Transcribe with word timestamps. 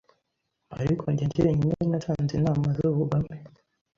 Ariko 0.81 1.05
njye 1.11 1.25
jyenyine 1.33 1.81
natanze 1.91 2.31
inama 2.35 2.65
zubugome 2.77 3.35